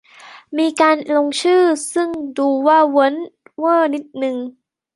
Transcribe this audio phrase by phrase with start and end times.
[0.57, 1.63] มีการลงชื่อ
[1.93, 3.15] ซึ่งดูว่าเวิ่น
[3.57, 4.35] เว้อนิดหนึ่ง